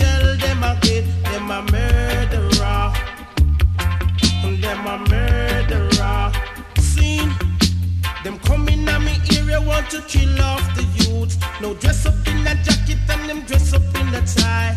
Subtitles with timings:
[0.00, 1.06] tell them again.
[1.28, 2.82] Them a murderer.
[4.64, 6.32] Them a murderer.
[6.90, 7.28] Seen
[8.24, 11.34] them coming at me area, want to kill off the youth.
[11.60, 14.76] No dress up in a jacket and them dress up in a tie.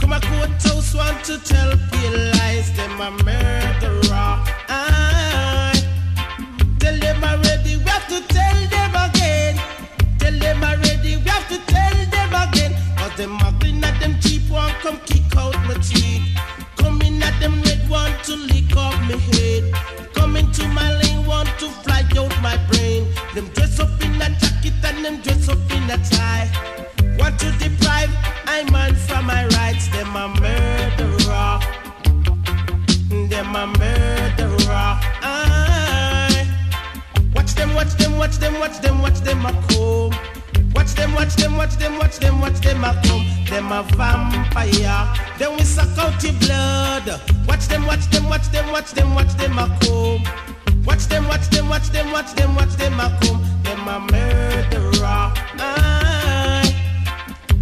[0.00, 2.68] Come a courthouse, want to tell pale lies.
[2.76, 3.87] Them a murderer.
[23.34, 26.48] Them dress up in a jacket and them dress up in a tie.
[27.18, 28.10] Want to deprive
[28.46, 29.88] I man from my rights.
[29.88, 31.60] Them a murderer.
[33.28, 34.98] Them a murderer.
[35.22, 36.46] Aye.
[37.34, 40.10] Watch them, watch them, watch them, watch them, watch them a come.
[40.74, 43.26] Watch them, watch them, watch them, watch them, watch them a come.
[43.50, 45.14] Them a vampire.
[45.38, 47.20] Then we suck out your blood.
[47.46, 50.57] Watch them, watch them, watch them, watch them, watch them a come.
[50.88, 53.42] Watch them, watch them, watch them, watch them, watch them a come.
[53.62, 55.32] Them a murderer.
[55.60, 56.74] Aye.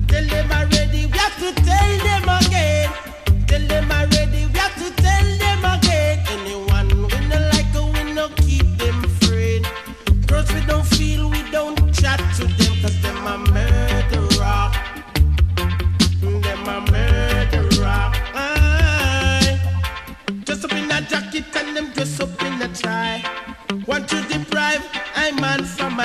[0.06, 2.88] Tell them already, we have to tell them again.
[3.48, 3.75] Tell them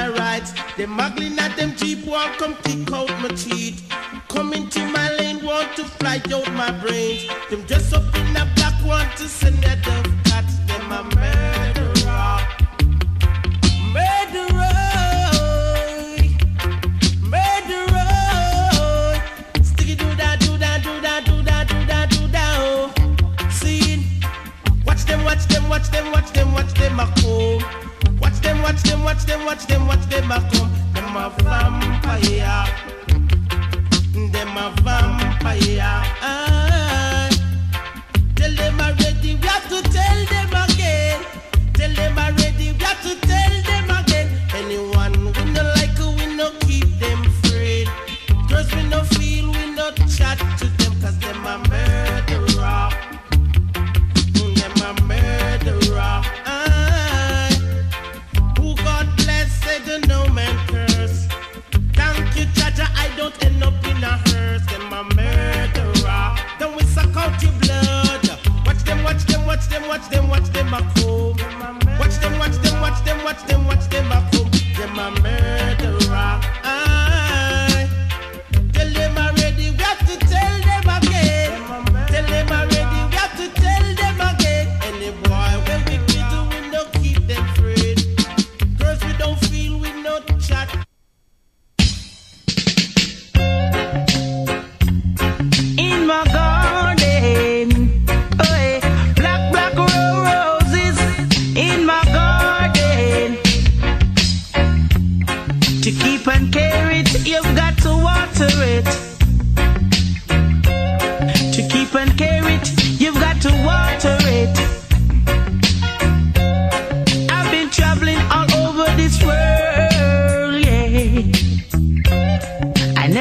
[0.02, 0.54] my rights.
[0.78, 3.78] They muggling at them jeep, want come kick out my teeth.
[4.30, 7.28] Come into my lane, want to fly out my brains.
[7.50, 10.54] Them dress up in a black, want to send their dove cats.
[10.68, 12.38] Them a murderer.
[13.98, 14.78] Murderer.
[17.34, 18.14] Murderer.
[19.70, 21.38] Sticky do that, do that, do that, do
[21.92, 22.56] that, do that.
[22.60, 22.92] Oh.
[23.50, 24.04] See,
[24.86, 27.81] watch them, watch them, watch them, watch them, watch them a come.
[28.72, 30.72] Watch them, watch them, watch them, watch them, a come.
[30.94, 32.66] Them a vampire.
[34.32, 36.02] Them a vampire.
[36.22, 37.32] Aye.
[38.38, 41.22] Tell them already, we have to tell them again.
[41.74, 43.71] Tell them already, we have to tell them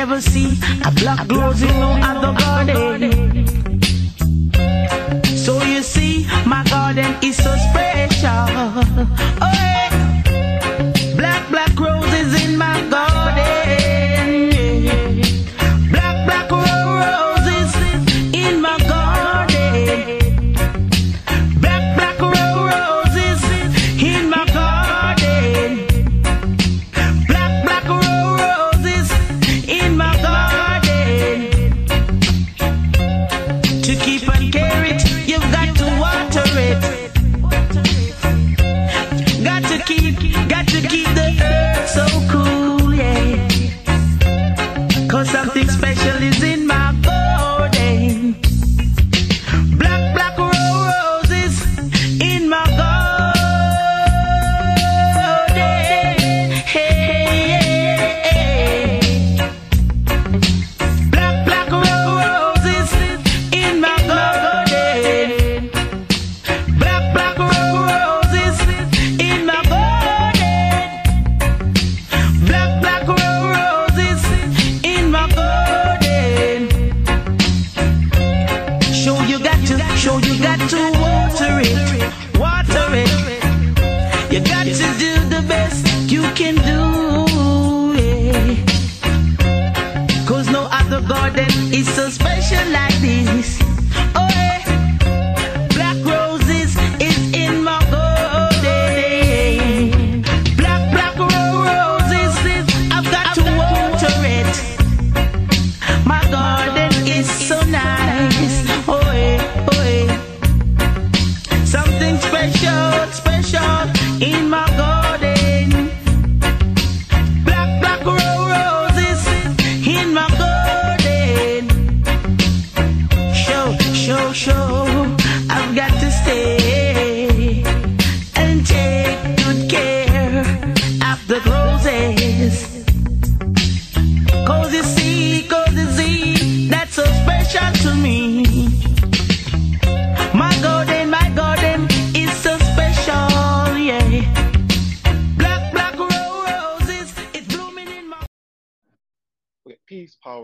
[0.07, 3.47] never see a black rose in no other garden.
[5.37, 7.90] So you see, my garden is so special.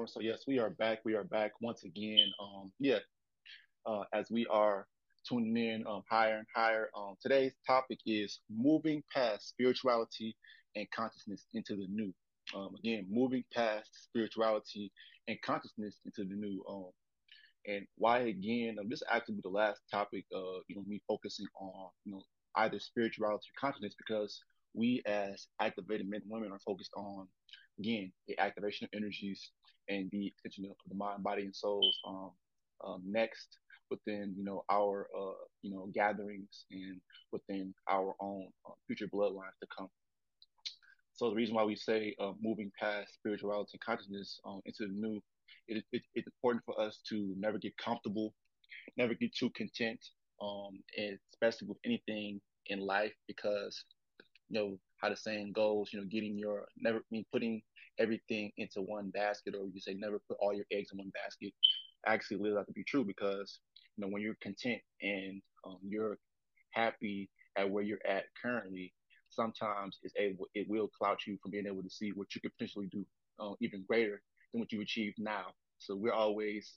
[0.07, 1.01] So yes, we are back.
[1.05, 2.31] We are back once again.
[2.41, 2.99] Um, yeah,
[3.87, 4.87] uh, as we are
[5.29, 6.91] tuning in um, higher and higher.
[6.97, 10.37] Um, today's topic is moving past spirituality
[10.77, 12.15] and consciousness into the new.
[12.55, 14.93] Um, again, moving past spirituality
[15.27, 16.63] and consciousness into the new.
[16.69, 16.91] Um,
[17.67, 18.77] and why again?
[18.79, 20.25] Um, this actually be the last topic.
[20.33, 22.23] Uh, you know, me focusing on you know
[22.57, 24.41] either spirituality or consciousness because
[24.73, 27.27] we as activated men and women are focused on
[27.81, 29.51] again the activation of energies
[29.89, 31.99] and the extension of the mind, body, and souls.
[32.07, 32.31] Um,
[32.85, 33.59] um, next
[33.91, 37.01] within you know our uh, you know gatherings and
[37.33, 39.89] within our own uh, future bloodlines to come.
[41.15, 44.93] So the reason why we say uh, moving past spirituality and consciousness um, into the
[44.93, 45.23] new,
[45.67, 48.35] it, it, it's important for us to never get comfortable,
[48.99, 49.99] never get too content,
[50.43, 53.85] um, and especially with anything in life because
[54.51, 57.63] you know how the saying goes, you know, getting your never I mean putting
[57.99, 61.53] everything into one basket, or you say never put all your eggs in one basket,
[62.07, 63.61] actually lives out to be true because
[63.97, 66.19] you know when you're content and um, you're
[66.73, 68.93] happy at where you're at currently,
[69.31, 72.53] sometimes it's able it will cloud you from being able to see what you could
[72.59, 73.05] potentially do
[73.41, 74.21] um, even greater
[74.53, 75.47] than what you achieved now.
[75.79, 76.75] So we're always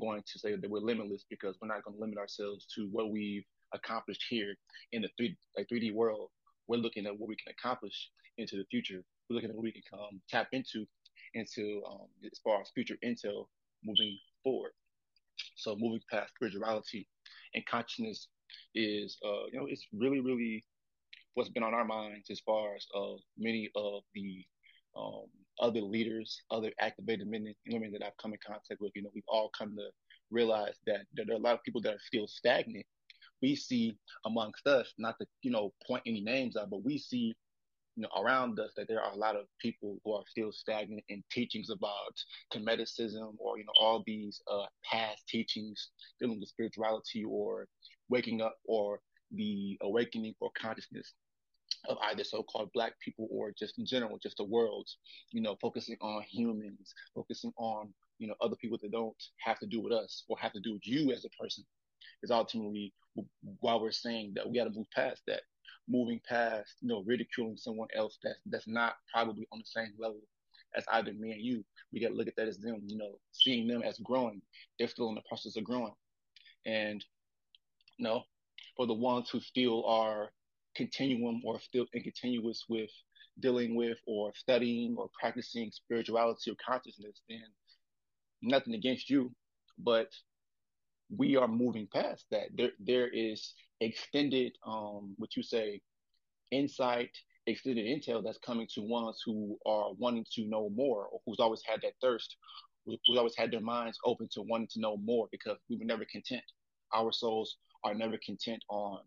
[0.00, 3.10] going to say that we're limitless because we're not going to limit ourselves to what
[3.10, 4.54] we've accomplished here
[4.92, 6.28] in the three like 3D world.
[6.68, 9.02] We're looking at what we can accomplish into the future.
[9.28, 10.86] We're looking at what we can um, tap into
[11.34, 13.46] into um, as far as future intel
[13.84, 14.72] moving forward.
[15.56, 17.08] So moving past spirituality
[17.54, 18.28] and consciousness
[18.74, 20.64] is, uh, you know, it's really, really
[21.34, 24.44] what's been on our minds as far as uh, many of the
[24.96, 25.26] um,
[25.60, 28.92] other leaders, other activated men and women that I've come in contact with.
[28.94, 29.88] You know, we've all come to
[30.30, 32.86] realize that there are a lot of people that are still stagnant.
[33.44, 37.34] We see amongst us, not to you know point any names out, but we see
[37.94, 41.04] you know around us that there are a lot of people who are still stagnant
[41.10, 42.14] in teachings about
[42.54, 47.68] Hermeticism or you know all these uh, past teachings dealing with spirituality or
[48.08, 51.12] waking up or the awakening or consciousness
[51.90, 54.88] of either so-called black people or just in general, just the world,
[55.32, 59.66] you know, focusing on humans, focusing on, you know, other people that don't have to
[59.66, 61.62] do with us or have to do with you as a person
[62.22, 62.92] is ultimately
[63.60, 65.42] why we're saying that we got to move past that,
[65.88, 70.20] moving past, you know, ridiculing someone else that's, that's not probably on the same level
[70.76, 71.64] as either me and you.
[71.92, 74.42] We got to look at that as them, you know, seeing them as growing.
[74.78, 75.94] They're still in the process of growing.
[76.66, 77.04] And,
[77.98, 78.22] you know,
[78.76, 80.30] for the ones who still are
[80.74, 82.90] continuum or still in continuous with
[83.40, 87.44] dealing with or studying or practicing spirituality or consciousness, then
[88.42, 89.32] nothing against you,
[89.78, 90.08] but
[91.10, 92.48] we are moving past that.
[92.56, 95.80] There, there is extended, um, what you say,
[96.50, 97.10] insight,
[97.46, 101.62] extended intel that's coming to ones who are wanting to know more or who's always
[101.66, 102.36] had that thirst,
[102.86, 106.04] who's always had their minds open to wanting to know more because we were never
[106.10, 106.42] content.
[106.94, 109.00] Our souls are never content on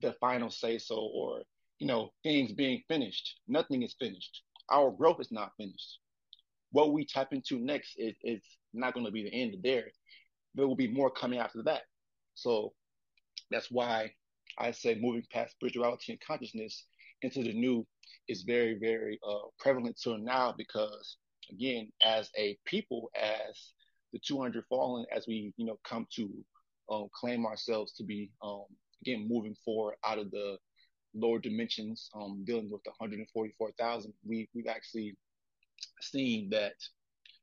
[0.00, 1.42] the final say so or,
[1.78, 3.40] you know, things being finished.
[3.48, 4.42] Nothing is finished.
[4.70, 5.98] Our growth is not finished.
[6.72, 9.86] What we tap into next is, is not going to be the end of there.
[10.54, 11.82] There will be more coming after that.
[12.34, 12.72] So
[13.50, 14.12] that's why
[14.58, 16.84] I say moving past spirituality and consciousness
[17.22, 17.86] into the new
[18.28, 21.16] is very, very uh, prevalent to now because,
[21.50, 23.72] again, as a people, as
[24.12, 26.28] the 200 fallen, as we, you know, come to
[26.90, 28.64] um, claim ourselves to be um,
[29.02, 30.56] again, moving forward out of the
[31.14, 35.16] lower dimensions, um, dealing with the 144,000, we, we've actually
[36.00, 36.74] seen that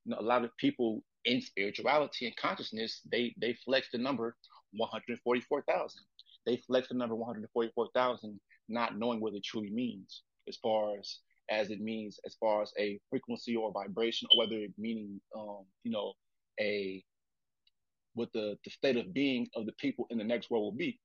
[0.05, 4.35] you know, a lot of people in spirituality and consciousness, they, they flex the number
[4.71, 6.01] 144,000.
[6.45, 11.19] they flex the number 144,000, not knowing what it truly means as far as
[11.49, 15.63] as it means as far as a frequency or vibration, or whether it meaning um,
[15.83, 16.13] you know
[16.59, 17.03] a
[18.15, 20.99] what the, the state of being of the people in the next world will be.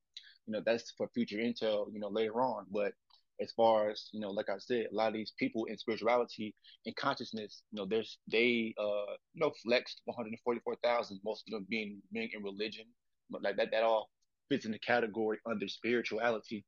[0.46, 2.66] You know, that's for future intel, you know, later on.
[2.72, 2.94] But
[3.40, 6.54] as far as, you know, like I said, a lot of these people in spirituality
[6.86, 12.00] and consciousness, you know, there's they uh you know flexed 144,000, most of them being
[12.12, 12.84] being in religion,
[13.30, 14.10] but like that that all
[14.48, 16.64] fits in the category under spirituality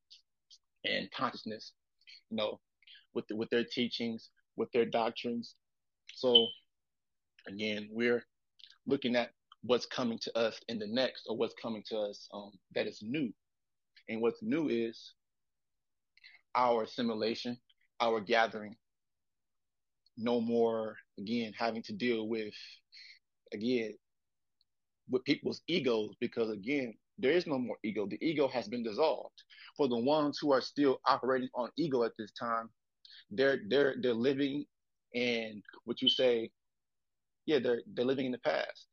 [0.84, 1.72] and consciousness,
[2.30, 2.58] you know,
[3.14, 5.54] with the, with their teachings, with their doctrines.
[6.14, 6.46] So
[7.46, 8.24] again, we're
[8.86, 9.30] looking at
[9.62, 13.00] what's coming to us in the next or what's coming to us um, that is
[13.02, 13.32] new.
[14.08, 15.14] And what's new is
[16.54, 17.58] our assimilation,
[18.00, 18.76] our gathering.
[20.16, 22.54] No more, again, having to deal with,
[23.52, 23.94] again,
[25.10, 28.06] with people's egos because, again, there is no more ego.
[28.06, 29.42] The ego has been dissolved.
[29.76, 32.70] For the ones who are still operating on ego at this time,
[33.30, 34.64] they're they're they're living
[35.14, 36.50] in what you say,
[37.46, 38.86] yeah, they're they're living in the past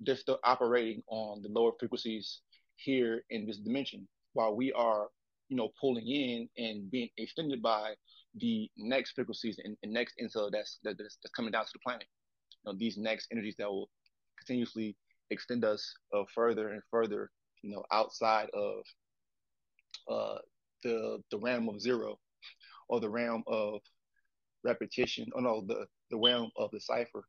[0.00, 2.40] they're still operating on the lower frequencies
[2.76, 5.08] here in this dimension while we are
[5.48, 7.94] you know pulling in and being extended by
[8.38, 12.06] the next frequencies and, and next intel that's, that's that's coming down to the planet.
[12.64, 13.88] You know these next energies that will
[14.38, 14.96] continuously
[15.30, 17.30] extend us uh, further and further
[17.62, 18.82] you know outside of
[20.10, 20.38] uh
[20.82, 22.18] the the realm of zero
[22.88, 23.80] or the realm of
[24.64, 25.26] repetition.
[25.34, 27.24] Or no the the realm of the cipher.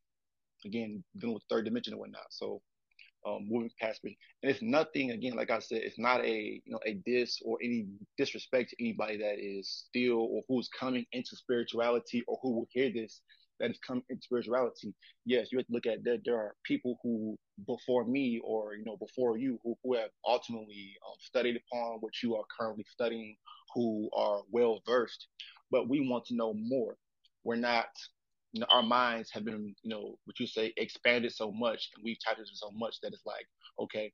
[0.66, 2.26] Again, dealing with third dimension and whatnot.
[2.30, 2.62] So
[3.28, 4.18] um, moving past me.
[4.42, 7.58] And it's nothing, again, like I said, it's not a, you know, a diss or
[7.64, 12.68] any disrespect to anybody that is still or who's coming into spirituality or who will
[12.72, 13.22] hear this
[13.60, 14.94] that is coming into spirituality.
[15.26, 16.22] Yes, you have to look at that.
[16.26, 20.94] There are people who before me or, you know, before you who, who have ultimately
[21.08, 23.36] um, studied upon what you are currently studying,
[23.74, 25.28] who are well versed,
[25.72, 26.96] but we want to know more.
[27.44, 27.88] We're not
[28.54, 32.04] you know, our minds have been, you know, what you say, expanded so much, and
[32.04, 33.46] we've tapped into so much that it's like,
[33.80, 34.12] okay,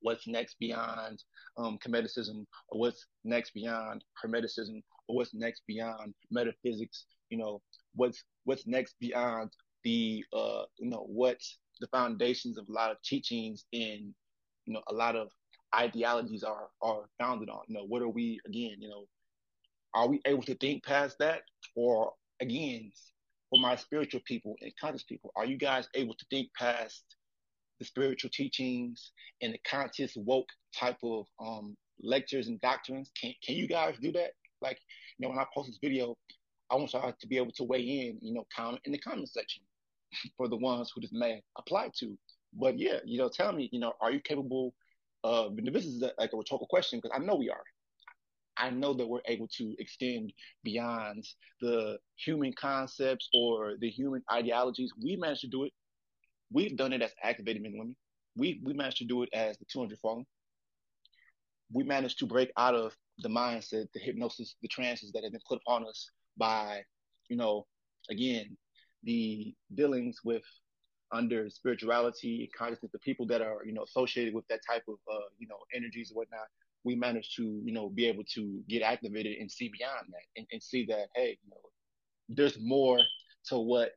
[0.00, 1.22] what's next beyond
[1.56, 7.06] um, Hermeticism, or what's next beyond Hermeticism, or what's next beyond metaphysics?
[7.30, 7.62] You know,
[7.94, 9.50] what's what's next beyond
[9.84, 14.14] the, uh, you know, what's the foundations of a lot of teachings in,
[14.66, 15.30] you know, a lot of
[15.74, 17.62] ideologies are are founded on.
[17.68, 18.76] You know, what are we again?
[18.78, 19.04] You know,
[19.94, 21.42] are we able to think past that,
[21.74, 22.92] or again,
[23.52, 25.30] for my spiritual people and conscious people?
[25.36, 27.04] Are you guys able to think past
[27.78, 33.10] the spiritual teachings and the conscious woke type of um, lectures and doctrines?
[33.20, 34.30] Can can you guys do that?
[34.62, 34.78] Like,
[35.18, 36.16] you know, when I post this video,
[36.70, 39.28] I want y'all to be able to weigh in, you know, comment in the comment
[39.28, 39.62] section
[40.38, 42.16] for the ones who this may apply to.
[42.54, 44.72] But yeah, you know, tell me, you know, are you capable
[45.24, 47.62] of, this is a, like a rhetorical question because I know we are.
[48.56, 50.32] I know that we're able to extend
[50.62, 51.26] beyond
[51.60, 54.92] the human concepts or the human ideologies.
[55.02, 55.72] We managed to do it.
[56.52, 57.96] We've done it as activated men and women.
[58.36, 60.26] We we managed to do it as the 200 fallen.
[61.72, 65.40] We managed to break out of the mindset, the hypnosis, the trances that have been
[65.48, 66.82] put upon us by,
[67.28, 67.66] you know,
[68.10, 68.56] again,
[69.04, 70.42] the dealings with
[71.12, 75.28] under spirituality consciousness, the people that are, you know, associated with that type of, uh,
[75.38, 76.46] you know, energies and whatnot
[76.84, 80.46] we managed to, you know, be able to get activated and see beyond that and,
[80.52, 81.56] and see that, hey, you know,
[82.28, 82.98] there's more
[83.46, 83.92] to what,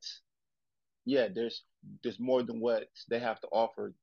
[1.05, 1.63] yeah, there's,
[2.03, 3.93] there's more than what they have to offer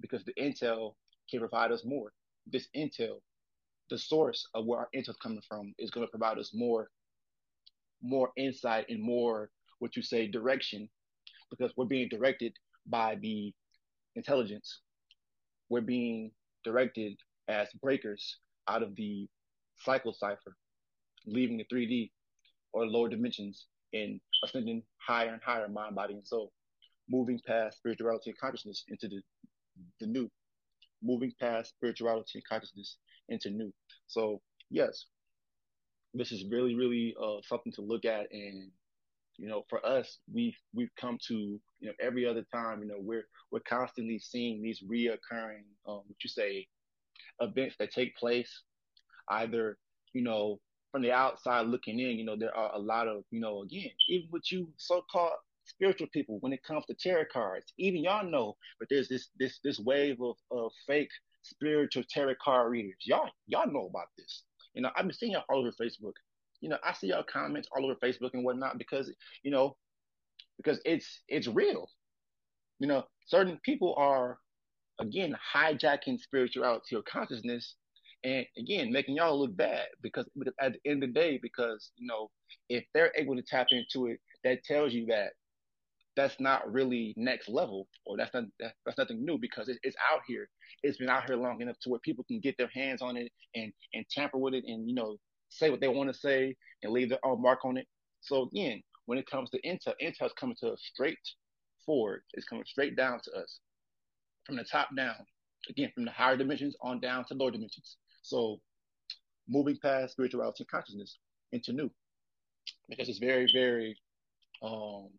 [0.00, 0.94] because the intel
[1.30, 2.12] can provide us more.
[2.46, 3.20] This intel,
[3.90, 6.90] the source of where our intel is coming from is going to provide us more,
[8.02, 10.88] more insight and more, what you say, direction
[11.50, 12.52] because we're being directed
[12.86, 13.52] by the
[14.16, 14.80] intelligence.
[15.68, 16.30] We're being
[16.64, 17.16] directed
[17.48, 18.38] as breakers
[18.68, 19.26] out of the
[19.78, 20.56] cycle cipher,
[21.26, 22.10] leaving the 3D
[22.72, 26.52] or lower dimensions and ascending higher and higher mind, body, and soul,
[27.08, 29.22] moving past spirituality and consciousness into the,
[30.00, 30.30] the new,
[31.02, 33.72] moving past spirituality and consciousness into new.
[34.06, 34.40] So
[34.70, 35.06] yes,
[36.14, 38.26] this is really, really uh, something to look at.
[38.32, 38.70] And,
[39.36, 42.98] you know, for us, we've, we've come to, you know, every other time, you know,
[42.98, 46.66] we're, we're constantly seeing these reoccurring, um, what you say,
[47.40, 48.62] events that take place,
[49.30, 49.76] either,
[50.12, 50.58] you know,
[50.92, 53.90] from the outside looking in, you know, there are a lot of, you know, again,
[54.08, 55.32] even with you so-called
[55.64, 59.60] spiritual people, when it comes to tarot cards, even y'all know, but there's this, this,
[59.62, 61.10] this wave of, of fake
[61.42, 62.96] spiritual tarot card readers.
[63.02, 64.44] Y'all, y'all know about this.
[64.74, 66.14] You know, I've been seeing y'all all over Facebook.
[66.60, 69.76] You know, I see y'all comments all over Facebook and whatnot because, you know,
[70.56, 71.88] because it's, it's real.
[72.78, 74.38] You know, certain people are
[75.00, 77.74] again, hijacking spirituality or consciousness
[78.24, 80.26] and again making y'all look bad because,
[80.60, 82.30] at the end of the day, because you know
[82.68, 85.32] if they're able to tap into it, that tells you that
[86.16, 89.96] that's not really next level or that's not that, that's nothing new because it, it's
[90.12, 90.48] out here.
[90.82, 93.30] It's been out here long enough to where people can get their hands on it
[93.54, 95.16] and and tamper with it and you know
[95.48, 97.86] say what they want to say and leave their own mark on it.
[98.20, 101.16] So again, when it comes to Intel, Intel's coming to us straight
[101.86, 102.22] forward.
[102.34, 103.60] It's coming straight down to us
[104.48, 105.14] from the top down.
[105.68, 107.98] Again, from the higher dimensions on down to lower dimensions.
[108.22, 108.60] So
[109.48, 111.18] moving past spirituality and consciousness
[111.52, 111.90] into new.
[112.88, 113.96] Because it's very, very
[114.62, 115.10] um,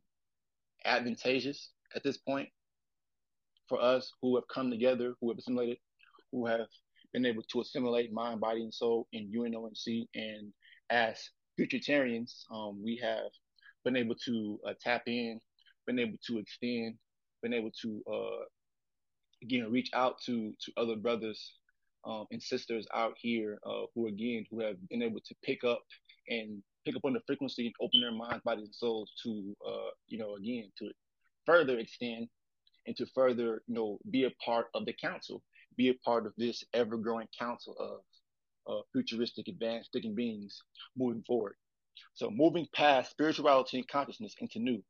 [0.85, 2.49] advantageous at this point
[3.67, 5.77] for us who have come together, who have assimilated,
[6.31, 6.67] who have
[7.13, 10.07] been able to assimilate mind, body, and soul in UNONC.
[10.15, 10.51] And
[10.89, 11.21] as
[11.59, 13.31] futuritarians, um, we have
[13.85, 15.39] been able to uh, tap in,
[15.85, 16.95] been able to extend,
[17.43, 18.45] been able to uh,
[19.43, 21.53] again reach out to to other brothers
[22.05, 25.81] um, and sisters out here uh, who again who have been able to pick up
[26.29, 29.89] and pick up on the frequency and open their minds, bodies, and souls to uh,
[30.07, 30.89] you know again to
[31.45, 32.27] further extend
[32.87, 35.43] and to further you know be a part of the council,
[35.77, 40.61] be a part of this ever growing council of uh, futuristic advanced thinking beings
[40.97, 41.55] moving forward.
[42.13, 44.81] So moving past spirituality and consciousness into new.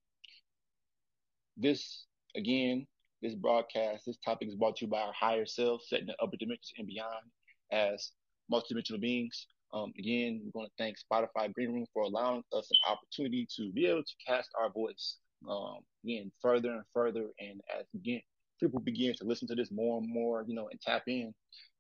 [1.58, 2.86] This again
[3.22, 6.38] this broadcast, this topic is brought to you by our higher self, setting the upper
[6.38, 7.26] dimensions and beyond
[7.72, 8.12] as
[8.52, 9.48] multidimensional beings.
[9.74, 13.72] Um, again, we're going to thank Spotify Green Room for allowing us an opportunity to
[13.72, 15.18] be able to cast our voice
[15.50, 17.28] um, again further and further.
[17.40, 18.22] And as again,
[18.60, 21.34] people begin to listen to this more and more, you know, and tap in,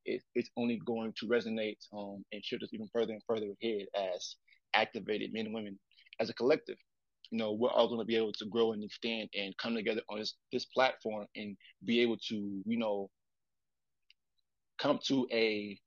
[0.05, 3.87] it, it's only going to resonate um, and shift us even further and further ahead
[4.13, 4.35] as
[4.73, 5.79] activated men and women
[6.19, 6.77] as a collective
[7.31, 10.01] you know, we're all going to be able to grow and extend and come together
[10.09, 13.09] on this, this platform and be able to, you know,
[14.81, 15.77] come to a,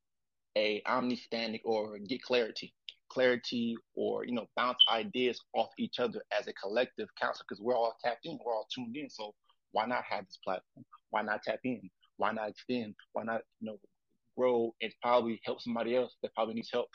[0.57, 2.73] a omnistandic or get clarity,
[3.11, 7.77] clarity or, you know, bounce ideas off each other as a collective council because we're
[7.77, 9.11] all tapped in, we're all tuned in.
[9.11, 9.35] So
[9.73, 10.85] why not have this platform?
[11.11, 11.91] Why not tap in?
[12.19, 12.95] Why not extend?
[13.15, 13.79] Why not, you know,
[14.39, 16.89] grow and probably help somebody else that probably needs help?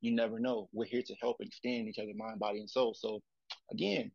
[0.00, 0.68] You never know.
[0.72, 2.94] We're here to help extend each other, mind, body, and soul.
[2.98, 3.20] So
[3.70, 4.10] again,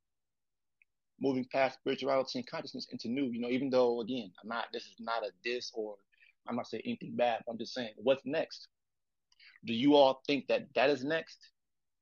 [1.20, 4.84] moving past spirituality and consciousness into new, you know, even though again, I'm not this
[4.84, 5.96] is not a diss or
[6.48, 8.68] I'm not saying anything bad, I'm just saying what's next?
[9.66, 11.38] Do you all think that that is next?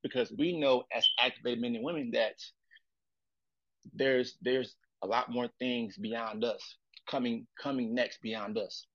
[0.04, 2.36] Because we know as activated men and women that
[3.94, 6.76] there's there's a lot more things beyond us
[7.08, 8.86] coming coming next beyond us.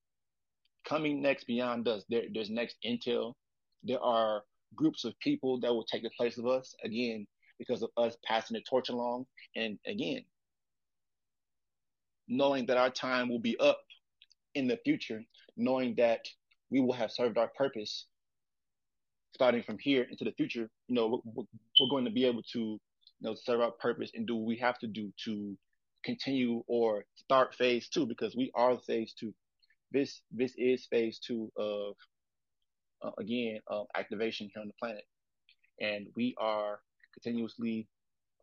[0.84, 2.04] Coming next beyond us.
[2.08, 3.34] There, there's next intel.
[3.82, 4.42] There are
[4.74, 6.74] groups of people that will take the place of us.
[6.84, 7.26] Again,
[7.60, 9.26] because of us passing the torch along.
[9.54, 10.24] And again,
[12.26, 13.78] knowing that our time will be up
[14.54, 15.22] in the future,
[15.56, 16.24] knowing that
[16.70, 18.06] we will have served our purpose
[19.34, 21.44] starting from here into the future, you know, we're,
[21.78, 22.80] we're going to be able to, you
[23.20, 25.56] know, serve our purpose and do what we have to do to
[26.04, 29.32] continue or start phase two because we are phase two.
[29.92, 31.94] This, this is phase two of,
[33.02, 35.04] uh, again, of activation here on the planet.
[35.80, 36.80] And we are
[37.14, 37.88] continuously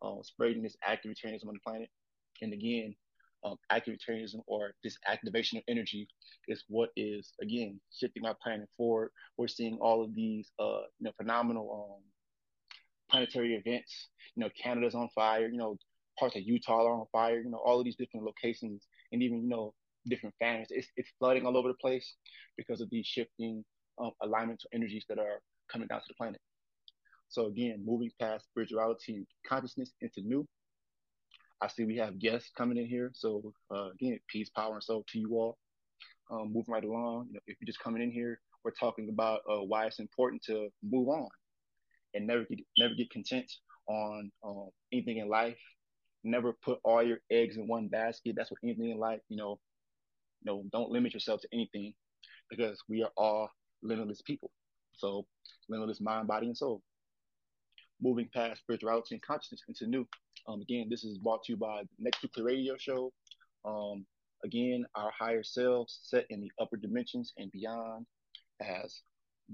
[0.02, 1.88] um, spreading this activitarianism on the planet.
[2.42, 2.94] And again,
[3.44, 6.08] um, activitarianism or this activation of energy
[6.48, 9.10] is what is again shifting our planet forward.
[9.36, 12.04] We're seeing all of these uh, you know phenomenal um,
[13.10, 14.08] planetary events.
[14.34, 15.48] You know, Canada's on fire.
[15.48, 15.76] You know,
[16.18, 17.40] parts of Utah are on fire.
[17.40, 19.74] You know, all of these different locations and even you know
[20.08, 20.68] different families.
[20.70, 22.14] It's it's flooding all over the place
[22.56, 23.64] because of these shifting
[24.00, 26.40] um, alignments of energies that are coming down to the planet.
[27.28, 30.46] So again, moving past spirituality and consciousness into new.
[31.60, 33.10] I see we have guests coming in here.
[33.14, 35.58] So uh, again, peace, power, and soul to you all.
[36.30, 37.26] Um, moving right along.
[37.28, 40.42] You know, if you're just coming in here, we're talking about uh, why it's important
[40.44, 41.28] to move on
[42.14, 43.50] and never get never get content
[43.88, 45.58] on um, anything in life.
[46.24, 48.34] Never put all your eggs in one basket.
[48.36, 49.20] That's what anything in life.
[49.28, 49.58] You know,
[50.42, 51.94] you know, don't limit yourself to anything
[52.50, 53.50] because we are all
[53.82, 54.50] limitless people.
[54.94, 55.26] So
[55.68, 56.82] limitless mind, body, and soul
[58.00, 60.06] moving past spirituality and consciousness into new.
[60.46, 63.12] Um, again, this is brought to you by the Next Nuclear Radio Show.
[63.64, 64.06] Um,
[64.44, 68.06] again, our higher selves set in the upper dimensions and beyond
[68.60, 69.00] as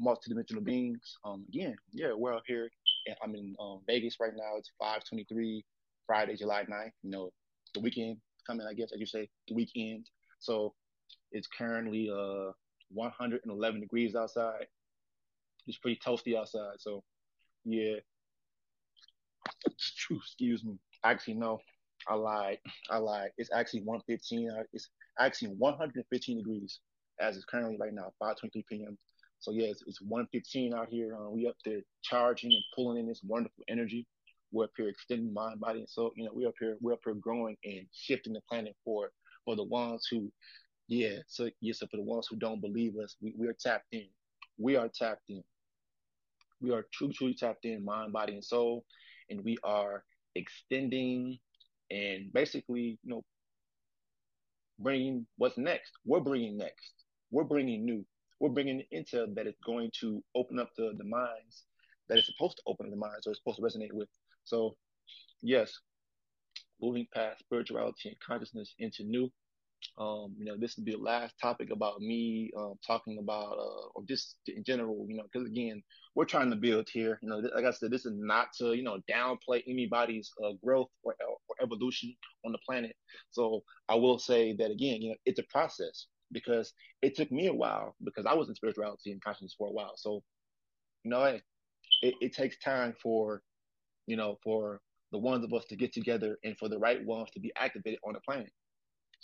[0.00, 1.18] multidimensional beings.
[1.24, 2.68] Um, again, yeah, we're out here.
[3.06, 4.56] And I'm in um, Vegas right now.
[4.58, 5.64] It's 523
[6.06, 6.90] Friday, July 9th.
[7.02, 7.30] You know,
[7.74, 10.06] the weekend coming, I guess, as you say, the weekend.
[10.38, 10.74] So
[11.32, 12.52] it's currently uh
[12.90, 14.66] 111 degrees outside.
[15.66, 16.76] It's pretty toasty outside.
[16.78, 17.02] So
[17.64, 17.96] yeah,
[19.66, 20.78] excuse me.
[21.04, 21.58] Actually, no,
[22.08, 22.58] I lied.
[22.90, 23.30] I lied.
[23.38, 24.50] It's actually 115.
[24.50, 26.80] Uh, it's actually 115 degrees
[27.20, 28.98] as it's currently right now, 5:23 p.m.
[29.40, 31.16] So yeah, it's, it's 115 out here.
[31.16, 34.06] Uh, we up there charging and pulling in this wonderful energy.
[34.52, 36.12] We're up here extending mind, body, and soul.
[36.16, 39.10] You know, we're up here, we're up here growing and shifting the planet forward
[39.44, 40.30] for the ones who,
[40.88, 43.88] yeah, so yes, so for the ones who don't believe us, we, we are tapped
[43.92, 44.06] in.
[44.58, 45.42] We are tapped in.
[46.60, 48.84] We are truly, truly tapped in, mind, body, and soul,
[49.30, 51.38] and we are extending
[51.90, 53.22] and basically, you know,
[54.78, 55.92] bringing what's next.
[56.04, 56.92] We're bringing next.
[57.30, 58.04] We're bringing new.
[58.40, 61.64] We're bringing intel that is going to open up the, the minds
[62.08, 64.08] that is supposed to open the minds or is supposed to resonate with.
[64.44, 64.76] So,
[65.42, 65.72] yes,
[66.80, 69.30] moving past spirituality and consciousness into new.
[69.96, 73.86] Um, you know, this will be the last topic about me um, talking about, uh,
[73.94, 75.82] or just in general, you know, because again,
[76.16, 77.18] we're trying to build here.
[77.22, 80.88] You know, like I said, this is not to, you know, downplay anybody's uh, growth
[81.04, 81.14] or,
[81.48, 82.96] or evolution on the planet.
[83.30, 87.46] So I will say that again, you know, it's a process because it took me
[87.46, 89.92] a while because I was in spirituality and consciousness for a while.
[89.96, 90.22] So,
[91.04, 91.40] you know, hey,
[92.02, 93.42] it, it takes time for,
[94.06, 94.80] you know, for
[95.12, 98.00] the ones of us to get together and for the right ones to be activated
[98.04, 98.50] on the planet.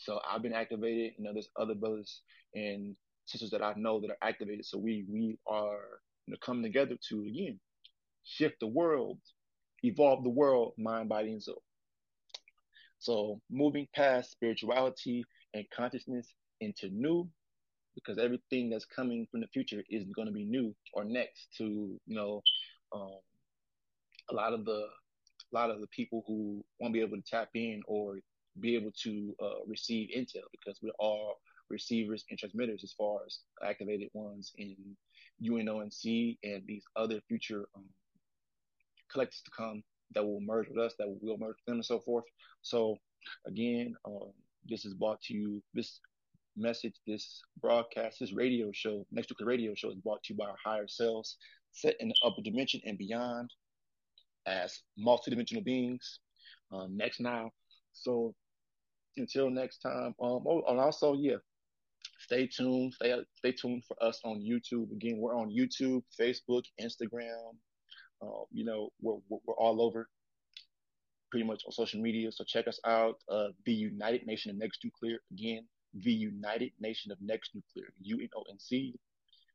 [0.01, 1.13] So I've been activated.
[1.19, 2.23] You know, there's other brothers
[2.55, 4.65] and sisters that I know that are activated.
[4.65, 7.61] So we we are you know, coming together to again
[8.25, 9.19] shift the world,
[9.83, 11.63] evolve the world, mind, body, and soul.
[12.99, 17.29] So moving past spirituality and consciousness into new,
[17.95, 21.65] because everything that's coming from the future is going to be new or next to
[22.07, 22.43] you know
[22.95, 23.19] um,
[24.31, 24.87] a lot of the
[25.53, 28.17] a lot of the people who won't be able to tap in or
[28.59, 31.37] be able to uh, receive intel because we're all
[31.69, 34.77] receivers and transmitters as far as activated ones in
[35.43, 37.85] UNONC and these other future um,
[39.15, 39.83] collectives to come
[40.15, 42.25] that will merge with us, that will merge with them and so forth.
[42.63, 42.97] So
[43.47, 44.33] again, um,
[44.69, 46.01] this is brought to you, this
[46.57, 50.47] message, this broadcast, this radio show, Next Nuclear Radio Show is brought to you by
[50.47, 51.37] our higher selves
[51.73, 53.51] set in the upper dimension and beyond
[54.47, 56.19] as multidimensional beings.
[56.73, 57.51] Um, next now.
[57.93, 58.35] So
[59.21, 60.15] until next time.
[60.21, 61.37] Um, oh, and also, yeah,
[62.19, 62.95] stay tuned.
[62.95, 64.91] Stay stay tuned for us on YouTube.
[64.93, 67.55] Again, we're on YouTube, Facebook, Instagram.
[68.23, 70.09] Uh, you know, we're, we're, all over,
[71.31, 72.31] pretty much on social media.
[72.31, 73.17] So check us out.
[73.31, 75.19] Uh, the United Nation of Next Nuclear.
[75.33, 77.93] Again, the United Nation of Next Nuclear.
[78.03, 78.95] U N O N C.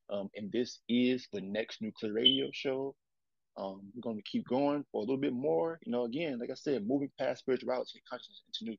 [0.09, 2.95] Um, and this is the Next Nuclear Radio Show.
[3.57, 5.79] Um, we're going to keep going for a little bit more.
[5.85, 8.77] You know, again, like I said, moving past spirituality and consciousness into new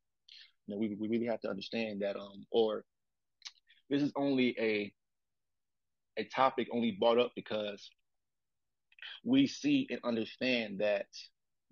[0.67, 2.85] you know, we we really have to understand that, um, or
[3.91, 4.93] this is only a
[6.19, 7.91] a topic only brought up because
[9.25, 11.07] we see and understand that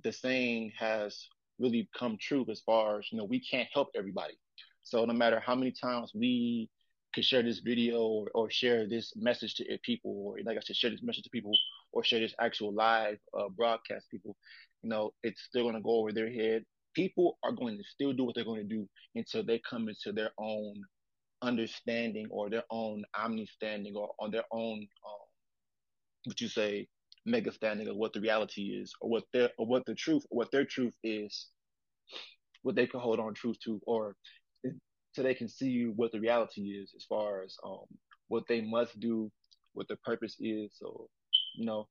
[0.03, 1.29] the saying has
[1.59, 4.35] really come true as far as you know we can't help everybody.
[4.83, 6.69] So no matter how many times we
[7.15, 10.77] could share this video or, or share this message to people, or like I said,
[10.77, 11.53] share this message to people,
[11.93, 14.37] or share this actual live uh, broadcast people,
[14.83, 18.13] you know, it's still going to go over their head people are going to still
[18.13, 20.75] do what they're going to do until they come into their own
[21.43, 25.27] understanding or their own omni-standing or on their own, um,
[26.25, 26.87] what you say,
[27.27, 30.51] mega standing of what the reality is or what their or what the truth what
[30.51, 31.49] their truth is,
[32.63, 34.15] what they can hold on truth to, or
[35.13, 37.85] so they can see what the reality is as far as um,
[38.29, 39.31] what they must do,
[39.73, 40.73] what their purpose is.
[40.79, 41.09] So,
[41.57, 41.89] you know,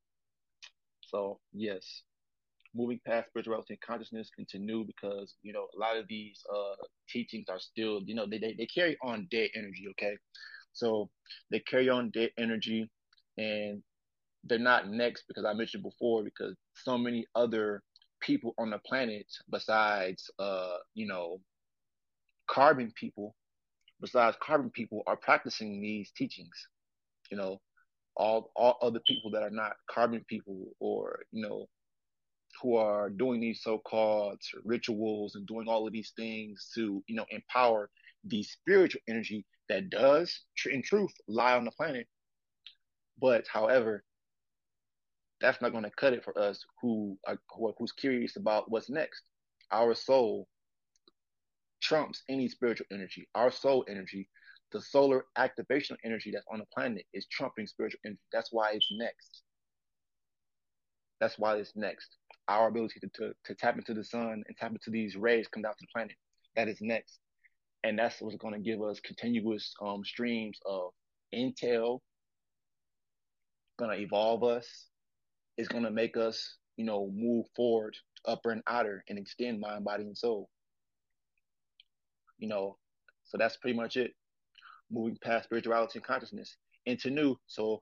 [1.01, 2.03] so yes,
[2.75, 6.75] moving past spirituality and consciousness into new because you know a lot of these uh
[7.09, 10.17] teachings are still you know they, they, they carry on dead energy okay?
[10.73, 11.09] So
[11.51, 12.89] they carry on dead energy
[13.37, 13.81] and
[14.45, 17.81] they're not next because i mentioned before because so many other
[18.21, 21.39] people on the planet besides uh you know
[22.49, 23.35] carbon people
[24.01, 26.67] besides carbon people are practicing these teachings
[27.31, 27.59] you know?
[28.15, 31.67] All all other people that are not carbon people or you know
[32.61, 37.25] who are doing these so-called rituals and doing all of these things to, you know,
[37.29, 37.89] empower
[38.25, 42.07] the spiritual energy that does, in truth, lie on the planet.
[43.19, 44.03] But, however,
[45.41, 47.37] that's not going to cut it for us who are
[47.77, 49.23] who's curious about what's next.
[49.71, 50.47] Our soul
[51.81, 53.27] trumps any spiritual energy.
[53.35, 54.29] Our soul energy,
[54.71, 58.21] the solar activational energy that's on the planet, is trumping spiritual energy.
[58.31, 59.41] That's why it's next.
[61.19, 64.71] That's why it's next our ability to, to, to tap into the sun and tap
[64.71, 66.15] into these rays come down to the planet.
[66.55, 67.19] That is next.
[67.83, 70.91] And that's what's going to give us continuous um, streams of
[71.33, 71.99] intel,
[73.77, 74.87] going to evolve us,
[75.57, 79.83] is going to make us, you know, move forward, upper and outer, and extend mind,
[79.83, 80.49] body, and soul.
[82.37, 82.77] You know,
[83.25, 84.11] so that's pretty much it.
[84.91, 87.35] Moving past spirituality and consciousness into new.
[87.47, 87.81] So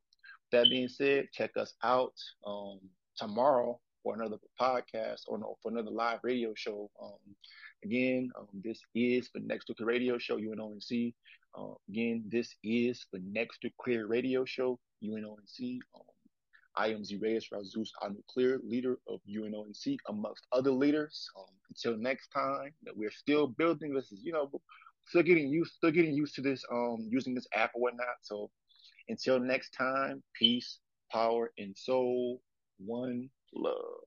[0.51, 2.13] that being said, check us out
[2.45, 2.79] um,
[3.17, 6.89] tomorrow for another podcast or no, for another live radio show.
[7.01, 7.35] Um,
[7.83, 11.13] again, um, this is the Next Nuclear Radio Show, UNONC.
[11.57, 15.79] Uh, again, this is the Next to Clear Radio Show, UNONC.
[15.95, 16.01] Um,
[16.75, 17.89] I am Zirayas Razus
[18.29, 21.29] Clear, leader of UNONC, amongst other leaders.
[21.37, 24.49] Um, until next time, we're still building this, is you know,
[25.07, 28.15] still getting used, still getting used to this, um, using this app or whatnot.
[28.21, 28.49] So
[29.09, 30.79] until next time, peace,
[31.11, 32.41] power, and soul.
[32.77, 34.01] One love.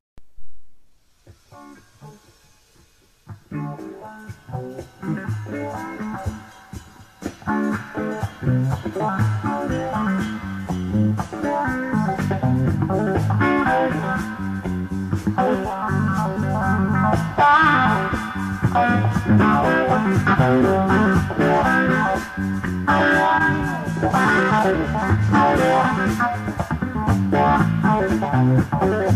[28.21, 29.15] Thank